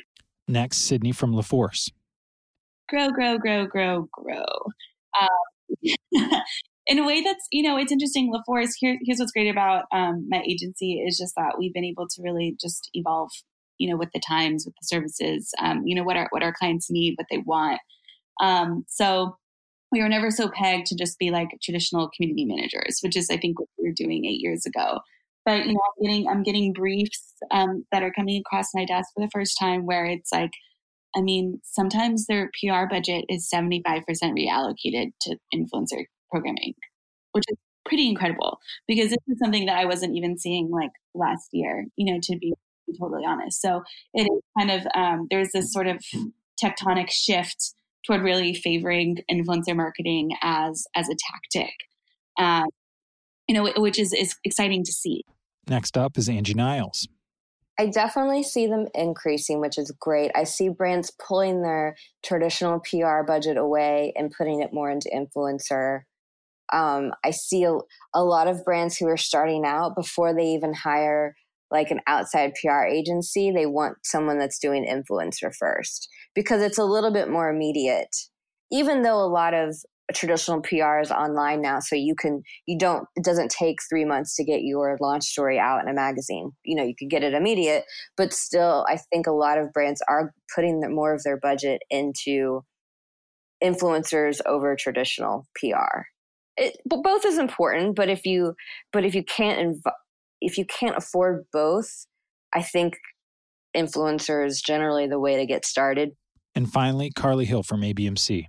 Next, 0.48 0.78
Sydney 0.78 1.12
from 1.12 1.32
LaForce. 1.34 1.90
Grow, 2.88 3.10
grow, 3.10 3.38
grow, 3.38 3.66
grow, 3.66 4.08
grow. 4.12 4.44
Um, 5.20 6.00
in 6.86 6.98
a 6.98 7.06
way 7.06 7.22
that's 7.22 7.46
you 7.50 7.62
know 7.62 7.76
it's 7.76 7.92
interesting. 7.92 8.32
Laforce 8.32 8.72
here, 8.78 8.98
here's 9.04 9.18
what's 9.18 9.32
great 9.32 9.50
about 9.50 9.84
um, 9.92 10.26
my 10.28 10.42
agency 10.42 10.94
is 10.94 11.18
just 11.18 11.34
that 11.36 11.56
we've 11.58 11.72
been 11.72 11.84
able 11.84 12.06
to 12.08 12.22
really 12.22 12.56
just 12.60 12.90
evolve 12.94 13.30
you 13.78 13.90
know 13.90 13.96
with 13.96 14.10
the 14.12 14.20
times 14.20 14.64
with 14.64 14.74
the 14.80 14.86
services 14.86 15.50
um, 15.60 15.82
you 15.84 15.94
know 15.94 16.04
what 16.04 16.16
our 16.16 16.28
what 16.30 16.42
our 16.42 16.54
clients 16.58 16.90
need 16.90 17.14
what 17.16 17.26
they 17.30 17.38
want. 17.38 17.80
Um, 18.40 18.84
so 18.88 19.36
we 19.92 20.02
were 20.02 20.08
never 20.08 20.30
so 20.30 20.50
pegged 20.50 20.86
to 20.86 20.96
just 20.96 21.18
be 21.18 21.30
like 21.30 21.48
traditional 21.62 22.10
community 22.16 22.44
managers 22.44 22.98
which 23.00 23.16
is 23.16 23.30
i 23.30 23.36
think 23.36 23.60
what 23.60 23.68
we 23.78 23.88
were 23.88 23.94
doing 23.94 24.24
eight 24.24 24.40
years 24.40 24.66
ago. 24.66 25.00
But 25.44 25.66
you 25.66 25.74
know 25.74 25.80
i'm 25.86 26.04
getting 26.04 26.28
i'm 26.28 26.42
getting 26.42 26.72
briefs 26.72 27.34
um, 27.50 27.84
that 27.92 28.02
are 28.02 28.12
coming 28.12 28.40
across 28.40 28.68
my 28.74 28.84
desk 28.84 29.08
for 29.14 29.24
the 29.24 29.30
first 29.32 29.56
time 29.58 29.86
where 29.86 30.04
it's 30.04 30.32
like 30.32 30.50
I 31.16 31.20
mean, 31.20 31.60
sometimes 31.62 32.26
their 32.26 32.50
PR 32.60 32.86
budget 32.90 33.24
is 33.28 33.48
75% 33.54 33.84
reallocated 34.12 35.12
to 35.20 35.36
influencer 35.54 36.06
programming, 36.30 36.74
which 37.32 37.44
is 37.48 37.56
pretty 37.84 38.08
incredible 38.08 38.58
because 38.88 39.10
this 39.10 39.18
is 39.28 39.38
something 39.38 39.66
that 39.66 39.76
I 39.76 39.84
wasn't 39.84 40.16
even 40.16 40.38
seeing 40.38 40.70
like 40.70 40.90
last 41.14 41.48
year, 41.52 41.86
you 41.96 42.12
know, 42.12 42.18
to 42.22 42.38
be 42.38 42.54
totally 42.98 43.24
honest. 43.26 43.60
So 43.60 43.82
it 44.12 44.22
is 44.22 44.40
kind 44.58 44.70
of, 44.70 44.86
um, 44.94 45.26
there's 45.30 45.50
this 45.52 45.72
sort 45.72 45.86
of 45.86 46.02
tectonic 46.62 47.10
shift 47.10 47.74
toward 48.06 48.22
really 48.22 48.54
favoring 48.54 49.18
influencer 49.30 49.74
marketing 49.74 50.30
as, 50.42 50.86
as 50.94 51.08
a 51.08 51.16
tactic, 51.32 51.74
um, 52.38 52.66
you 53.48 53.54
know, 53.54 53.70
which 53.76 53.98
is, 53.98 54.12
is 54.12 54.34
exciting 54.44 54.84
to 54.84 54.92
see. 54.92 55.22
Next 55.68 55.96
up 55.96 56.18
is 56.18 56.28
Angie 56.28 56.54
Niles. 56.54 57.08
I 57.78 57.86
definitely 57.86 58.44
see 58.44 58.66
them 58.66 58.86
increasing, 58.94 59.60
which 59.60 59.78
is 59.78 59.92
great. 59.98 60.30
I 60.34 60.44
see 60.44 60.68
brands 60.68 61.10
pulling 61.10 61.62
their 61.62 61.96
traditional 62.22 62.80
PR 62.80 63.22
budget 63.26 63.56
away 63.56 64.12
and 64.16 64.30
putting 64.30 64.60
it 64.60 64.72
more 64.72 64.90
into 64.90 65.10
influencer 65.12 66.02
um, 66.72 67.12
I 67.24 67.30
see 67.30 67.64
a, 67.64 67.76
a 68.14 68.24
lot 68.24 68.48
of 68.48 68.64
brands 68.64 68.96
who 68.96 69.06
are 69.08 69.16
starting 69.16 69.64
out 69.64 69.94
before 69.94 70.34
they 70.34 70.46
even 70.46 70.72
hire 70.72 71.34
like 71.70 71.90
an 71.90 72.00
outside 72.06 72.52
PR 72.62 72.84
agency, 72.84 73.50
they 73.50 73.66
want 73.66 73.96
someone 74.04 74.38
that's 74.38 74.58
doing 74.58 74.86
influencer 74.86 75.52
first 75.58 76.08
because 76.34 76.62
it's 76.62 76.78
a 76.78 76.84
little 76.84 77.12
bit 77.12 77.28
more 77.28 77.48
immediate. 77.48 78.14
Even 78.70 79.02
though 79.02 79.18
a 79.18 79.26
lot 79.26 79.54
of 79.54 79.74
traditional 80.12 80.60
PR 80.60 81.00
is 81.00 81.10
online 81.10 81.62
now, 81.62 81.80
so 81.80 81.96
you 81.96 82.14
can 82.14 82.42
you 82.66 82.78
don't 82.78 83.06
it 83.16 83.24
doesn't 83.24 83.50
take 83.50 83.78
three 83.88 84.04
months 84.04 84.36
to 84.36 84.44
get 84.44 84.62
your 84.62 84.96
launch 85.00 85.24
story 85.24 85.58
out 85.58 85.82
in 85.82 85.88
a 85.88 85.94
magazine. 85.94 86.52
You 86.64 86.76
know, 86.76 86.84
you 86.84 86.94
can 86.96 87.08
get 87.08 87.24
it 87.24 87.34
immediate, 87.34 87.84
but 88.16 88.32
still, 88.32 88.86
I 88.88 88.98
think 89.12 89.26
a 89.26 89.32
lot 89.32 89.58
of 89.58 89.72
brands 89.72 90.02
are 90.08 90.32
putting 90.54 90.80
more 90.94 91.14
of 91.14 91.22
their 91.24 91.38
budget 91.38 91.82
into 91.90 92.64
influencers 93.62 94.40
over 94.46 94.76
traditional 94.76 95.46
PR. 95.56 96.02
It, 96.56 96.76
but 96.86 97.02
both 97.02 97.24
is 97.24 97.38
important. 97.38 97.96
But 97.96 98.08
if 98.08 98.24
you 98.26 98.54
but 98.92 99.04
if 99.04 99.14
you 99.14 99.24
can't 99.24 99.76
inv- 99.76 99.92
if 100.40 100.58
you 100.58 100.64
can't 100.64 100.96
afford 100.96 101.44
both, 101.52 102.06
I 102.52 102.62
think 102.62 102.96
influencer 103.76 104.46
is 104.46 104.60
generally 104.60 105.06
the 105.06 105.18
way 105.18 105.36
to 105.36 105.46
get 105.46 105.64
started. 105.64 106.12
And 106.54 106.70
finally, 106.70 107.10
Carly 107.10 107.44
Hill 107.44 107.64
from 107.64 107.80
ABMC 107.80 108.46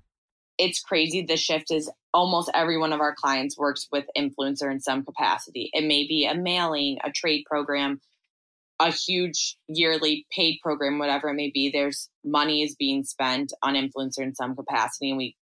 it's 0.58 0.82
crazy. 0.82 1.22
The 1.22 1.38
shift 1.38 1.72
is 1.72 1.92
almost 2.14 2.50
every 2.54 2.78
one 2.78 2.94
of 2.94 3.02
our 3.02 3.14
clients 3.14 3.58
works 3.58 3.88
with 3.92 4.06
influencer 4.18 4.72
in 4.72 4.80
some 4.80 5.04
capacity. 5.04 5.70
It 5.74 5.86
may 5.86 6.08
be 6.08 6.26
a 6.26 6.36
mailing, 6.36 6.98
a 7.04 7.12
trade 7.12 7.44
program, 7.50 8.00
a 8.80 8.92
huge 8.92 9.58
yearly 9.68 10.26
paid 10.32 10.60
program, 10.62 11.00
whatever 11.00 11.30
it 11.30 11.36
may 11.36 11.52
be. 11.54 11.70
There's 11.70 12.10
money 12.24 12.64
is 12.64 12.76
being 12.76 13.04
spent 13.04 13.54
on 13.64 13.76
influencer 13.76 14.20
in 14.20 14.36
some 14.36 14.56
capacity. 14.56 15.10
And 15.10 15.18
we, 15.18 15.36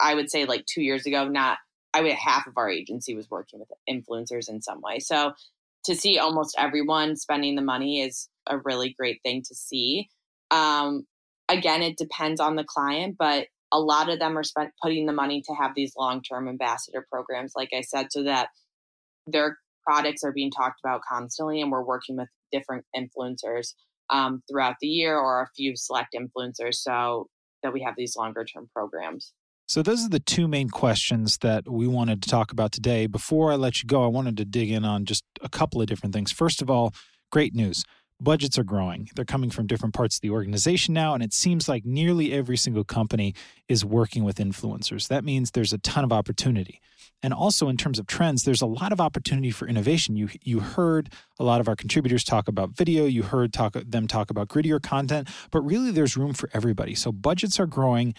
I 0.00 0.14
would 0.14 0.30
say 0.30 0.44
like 0.44 0.64
two 0.66 0.82
years 0.82 1.06
ago, 1.06 1.28
not, 1.28 1.58
I 1.94 2.02
would 2.02 2.12
half 2.12 2.46
of 2.46 2.54
our 2.56 2.68
agency 2.68 3.14
was 3.14 3.30
working 3.30 3.60
with 3.60 3.68
influencers 3.88 4.48
in 4.48 4.60
some 4.60 4.80
way. 4.82 4.98
So 4.98 5.32
to 5.84 5.94
see 5.94 6.18
almost 6.18 6.56
everyone 6.58 7.16
spending 7.16 7.54
the 7.54 7.62
money 7.62 8.00
is 8.00 8.28
a 8.46 8.58
really 8.58 8.94
great 8.98 9.20
thing 9.22 9.42
to 9.48 9.54
see. 9.54 10.08
Um, 10.50 11.06
again, 11.48 11.82
it 11.82 11.96
depends 11.96 12.40
on 12.40 12.56
the 12.56 12.64
client, 12.64 13.16
but 13.18 13.46
a 13.72 13.78
lot 13.78 14.08
of 14.08 14.18
them 14.18 14.38
are 14.38 14.44
spent 14.44 14.70
putting 14.82 15.06
the 15.06 15.12
money 15.12 15.42
to 15.42 15.54
have 15.54 15.72
these 15.74 15.92
long-term 15.96 16.48
ambassador 16.48 17.04
programs 17.10 17.52
like 17.56 17.70
i 17.76 17.80
said 17.80 18.06
so 18.10 18.22
that 18.22 18.48
their 19.26 19.58
products 19.84 20.22
are 20.22 20.32
being 20.32 20.50
talked 20.50 20.80
about 20.82 21.00
constantly 21.06 21.60
and 21.60 21.70
we're 21.70 21.84
working 21.84 22.16
with 22.16 22.28
different 22.52 22.84
influencers 22.96 23.74
um, 24.10 24.42
throughout 24.48 24.76
the 24.80 24.86
year 24.86 25.18
or 25.18 25.42
a 25.42 25.48
few 25.56 25.74
select 25.76 26.14
influencers 26.14 26.74
so 26.74 27.26
that 27.62 27.72
we 27.72 27.82
have 27.82 27.94
these 27.96 28.16
longer 28.16 28.44
term 28.44 28.68
programs 28.74 29.32
so 29.66 29.82
those 29.82 30.04
are 30.04 30.10
the 30.10 30.20
two 30.20 30.46
main 30.46 30.68
questions 30.68 31.38
that 31.38 31.68
we 31.68 31.86
wanted 31.86 32.22
to 32.22 32.28
talk 32.28 32.52
about 32.52 32.72
today 32.72 33.06
before 33.06 33.52
i 33.52 33.56
let 33.56 33.82
you 33.82 33.86
go 33.86 34.04
i 34.04 34.08
wanted 34.08 34.36
to 34.36 34.44
dig 34.44 34.70
in 34.70 34.84
on 34.84 35.04
just 35.04 35.24
a 35.42 35.48
couple 35.48 35.80
of 35.80 35.86
different 35.86 36.14
things 36.14 36.32
first 36.32 36.62
of 36.62 36.70
all 36.70 36.92
great 37.30 37.54
news 37.54 37.84
budgets 38.20 38.58
are 38.58 38.64
growing. 38.64 39.10
They're 39.14 39.24
coming 39.24 39.50
from 39.50 39.66
different 39.66 39.94
parts 39.94 40.16
of 40.16 40.22
the 40.22 40.30
organization 40.30 40.94
now, 40.94 41.14
and 41.14 41.22
it 41.22 41.32
seems 41.32 41.68
like 41.68 41.84
nearly 41.84 42.32
every 42.32 42.56
single 42.56 42.84
company 42.84 43.34
is 43.68 43.84
working 43.84 44.24
with 44.24 44.36
influencers. 44.36 45.08
That 45.08 45.24
means 45.24 45.50
there's 45.50 45.72
a 45.72 45.78
ton 45.78 46.04
of 46.04 46.12
opportunity. 46.12 46.80
And 47.22 47.32
also 47.32 47.68
in 47.68 47.76
terms 47.76 47.98
of 47.98 48.06
trends, 48.06 48.42
there's 48.42 48.60
a 48.60 48.66
lot 48.66 48.92
of 48.92 49.00
opportunity 49.00 49.50
for 49.50 49.66
innovation. 49.66 50.16
You 50.16 50.28
you 50.42 50.60
heard 50.60 51.10
a 51.38 51.44
lot 51.44 51.60
of 51.60 51.68
our 51.68 51.76
contributors 51.76 52.22
talk 52.22 52.48
about 52.48 52.76
video, 52.76 53.06
you 53.06 53.22
heard 53.22 53.52
talk 53.52 53.72
them 53.72 54.06
talk 54.06 54.30
about 54.30 54.48
grittier 54.48 54.82
content, 54.82 55.28
but 55.50 55.62
really 55.62 55.90
there's 55.90 56.16
room 56.16 56.34
for 56.34 56.50
everybody. 56.52 56.94
So 56.94 57.12
budgets 57.12 57.58
are 57.58 57.66
growing. 57.66 58.14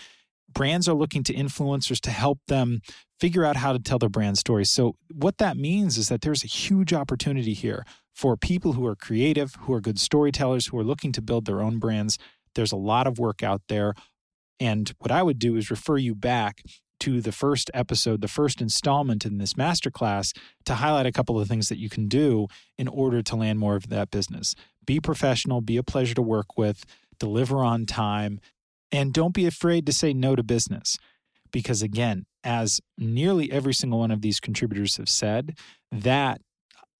Brands 0.56 0.90
are 0.90 0.96
looking 0.96 1.24
to 1.24 1.34
influencers 1.34 2.00
to 2.02 2.10
help 2.10 2.40
them 2.48 2.82
figure 3.20 3.46
out 3.46 3.58
how 3.58 3.74
to 3.74 3.80
tell 3.80 4.00
their 4.00 4.10
brand 4.10 4.38
stories. 4.38 4.72
So 4.72 4.96
what 5.14 5.38
that 5.38 5.58
means 5.58 5.98
is 5.98 6.10
that 6.10 6.22
there's 6.22 6.44
a 6.44 6.48
huge 6.48 6.94
opportunity 6.94 7.54
here 7.54 7.86
for 8.14 8.38
people 8.38 8.74
who 8.74 8.86
are 8.86 8.96
creative, 8.96 9.56
who 9.60 9.74
are 9.74 9.82
good 9.82 10.00
storytellers, 10.00 10.68
who 10.68 10.80
are 10.80 10.84
looking 10.84 11.12
to 11.12 11.22
build 11.22 11.46
their 11.46 11.62
own 11.62 11.78
brands. 11.78 12.18
There's 12.56 12.72
a 12.72 12.78
lot 12.78 13.06
of 13.06 13.20
work 13.20 13.44
out 13.44 13.62
there. 13.68 13.94
And 14.60 14.92
what 15.00 15.12
I 15.12 15.22
would 15.22 15.38
do 15.38 15.58
is 15.58 15.70
refer 15.70 15.98
you 15.98 16.16
back 16.16 16.64
to 17.02 17.20
the 17.20 17.34
first 17.34 17.70
episode, 17.74 18.22
the 18.22 18.28
first 18.30 18.62
installment 18.62 19.26
in 19.26 19.38
this 19.38 19.54
masterclass 19.54 20.36
to 20.66 20.76
highlight 20.76 21.06
a 21.06 21.12
couple 21.12 21.40
of 21.40 21.48
things 21.48 21.68
that 21.68 21.78
you 21.78 21.90
can 21.90 22.08
do 22.08 22.48
in 22.78 22.88
order 22.88 23.22
to 23.22 23.36
land 23.36 23.60
more 23.60 23.76
of 23.76 23.90
that 23.90 24.12
business. 24.12 24.56
Be 24.86 25.02
professional, 25.02 25.60
be 25.60 25.76
a 25.76 25.84
pleasure 25.84 26.16
to 26.16 26.22
work 26.22 26.58
with, 26.58 26.86
deliver 27.20 27.58
on 27.64 27.86
time, 27.86 28.40
and 28.92 29.14
don't 29.14 29.34
be 29.34 29.46
afraid 29.46 29.86
to 29.86 29.94
say 29.94 30.14
no 30.14 30.36
to 30.36 30.44
business. 30.44 30.98
Because 31.52 31.82
again, 31.82 32.26
as 32.44 32.82
nearly 32.98 33.52
every 33.52 33.74
single 33.74 34.00
one 34.00 34.12
of 34.12 34.22
these 34.22 34.40
contributors 34.40 34.98
have 34.98 35.10
said, 35.10 35.58
that 35.92 36.42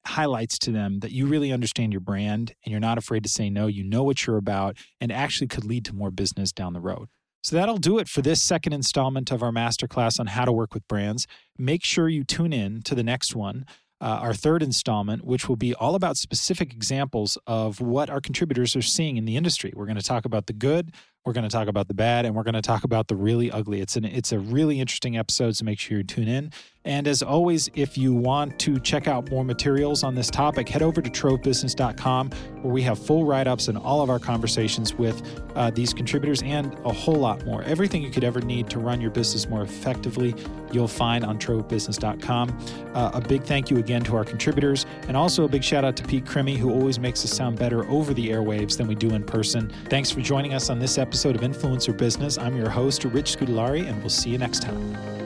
highlights 0.08 0.60
to 0.60 0.72
them 0.72 1.00
that 1.00 1.12
you 1.12 1.26
really 1.26 1.52
understand 1.52 1.92
your 1.92 2.00
brand 2.00 2.54
and 2.64 2.72
you're 2.72 2.80
not 2.80 2.98
afraid 2.98 3.24
to 3.24 3.30
say 3.30 3.50
no. 3.50 3.68
You 3.68 3.84
know 3.84 4.04
what 4.04 4.26
you're 4.26 4.38
about 4.38 4.78
and 5.02 5.12
actually 5.12 5.48
could 5.48 5.66
lead 5.66 5.86
to 5.86 5.96
more 5.96 6.12
business 6.12 6.52
down 6.52 6.74
the 6.74 6.82
road. 6.82 7.10
So 7.44 7.56
that'll 7.56 7.78
do 7.78 8.00
it 8.00 8.08
for 8.08 8.22
this 8.22 8.42
second 8.42 8.74
installment 8.74 9.32
of 9.32 9.44
our 9.44 9.52
masterclass 9.52 10.20
on 10.20 10.28
how 10.28 10.46
to 10.46 10.52
work 10.52 10.74
with 10.74 10.88
brands. 10.88 11.28
Make 11.58 11.84
sure 11.84 12.10
you 12.10 12.24
tune 12.24 12.54
in 12.54 12.82
to 12.84 12.96
the 12.96 13.04
next 13.04 13.36
one, 13.36 13.66
uh, 14.02 14.20
our 14.22 14.34
third 14.34 14.64
installment, 14.64 15.24
which 15.24 15.48
will 15.48 15.56
be 15.56 15.74
all 15.76 15.94
about 15.94 16.18
specific 16.18 16.74
examples 16.74 17.38
of 17.46 17.82
what 17.82 18.10
our 18.10 18.20
contributors 18.20 18.76
are 18.76 18.82
seeing 18.82 19.18
in 19.18 19.26
the 19.26 19.38
industry. 19.38 19.72
We're 19.76 19.86
going 19.86 19.96
to 19.96 20.04
talk 20.04 20.26
about 20.26 20.48
the 20.48 20.54
good, 20.54 20.92
we're 21.26 21.34
going 21.34 21.44
to 21.44 21.50
talk 21.50 21.68
about 21.68 21.88
the 21.88 21.94
bad, 21.94 22.26
and 22.26 22.36
we're 22.36 22.44
going 22.44 22.54
to 22.54 22.62
talk 22.62 22.84
about 22.84 23.08
the 23.08 23.16
really 23.16 23.52
ugly. 23.52 23.82
It's 23.82 23.96
an 23.96 24.06
it's 24.06 24.32
a 24.32 24.40
really 24.40 24.80
interesting 24.80 25.18
episode, 25.18 25.56
so 25.56 25.66
make 25.66 25.80
sure 25.80 25.98
you 25.98 26.04
tune 26.04 26.28
in. 26.28 26.52
And 26.86 27.08
as 27.08 27.24
always, 27.24 27.70
if 27.74 27.98
you 27.98 28.14
want 28.14 28.60
to 28.60 28.80
check 28.80 29.08
out 29.08 29.30
more 29.30 29.44
materials 29.44 30.04
on 30.04 30.16
this 30.16 30.30
topic, 30.30 30.70
head 30.70 30.84
over 30.84 31.02
to 31.02 31.10
trovebusiness.com 31.10 32.30
where 32.62 32.74
we 32.74 32.84
have 32.84 33.00
full 33.00 33.26
write 33.26 33.48
ups 33.48 33.68
and 33.68 33.78
all 33.78 34.02
of 34.02 34.10
our 34.10 34.20
conversations 34.20 34.94
with 34.94 35.22
uh, 35.56 35.72
these 35.72 35.94
contributors 35.94 36.42
and 36.44 36.74
a 36.86 36.94
whole 36.94 37.16
lot 37.16 37.44
more. 37.46 37.64
Everything 37.64 38.04
you 38.04 38.12
could 38.12 38.24
ever 38.24 38.40
need 38.42 38.70
to 38.70 38.80
run 38.80 39.02
your 39.02 39.12
business 39.12 39.50
more 39.50 39.64
effectively, 39.64 40.36
you'll 40.72 40.88
find 40.88 41.26
on 41.26 41.40
trovebusiness.com. 41.40 42.58
Uh, 42.94 43.12
a 43.14 43.22
big 43.22 43.44
thank 43.44 43.70
you 43.70 43.78
again 43.78 44.04
to 44.04 44.16
our 44.16 44.24
contributors, 44.24 44.86
and 45.08 45.18
also 45.18 45.44
a 45.44 45.48
big 45.48 45.64
shout 45.64 45.84
out 45.84 45.96
to 45.96 46.04
Pete 46.04 46.26
Crimmy, 46.26 46.56
who 46.56 46.72
always 46.72 47.00
makes 47.00 47.24
us 47.24 47.32
sound 47.32 47.58
better 47.58 47.90
over 47.90 48.14
the 48.14 48.30
airwaves 48.30 48.78
than 48.78 48.88
we 48.88 48.96
do 48.96 49.10
in 49.12 49.24
person. 49.24 49.72
Thanks 49.90 50.12
for 50.12 50.22
joining 50.22 50.54
us 50.54 50.70
on 50.70 50.80
this 50.80 50.98
episode 50.98 51.36
of 51.36 51.42
Influencer 51.42 51.96
Business. 51.96 52.38
I'm 52.38 52.56
your 52.56 52.70
host, 52.70 53.04
Rich 53.06 53.38
Scudellari, 53.38 53.88
and 53.88 54.00
we'll 54.00 54.10
see 54.10 54.30
you 54.30 54.38
next 54.38 54.62
time. 54.62 55.25